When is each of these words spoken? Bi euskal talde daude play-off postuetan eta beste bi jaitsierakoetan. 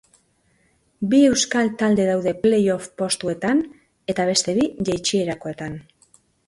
Bi 1.11 1.19
euskal 1.31 1.69
talde 1.83 2.07
daude 2.11 2.33
play-off 2.47 2.89
postuetan 3.03 3.63
eta 4.15 4.29
beste 4.33 4.61
bi 4.61 4.69
jaitsierakoetan. 4.91 5.83